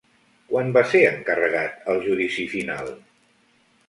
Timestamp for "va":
0.77-0.81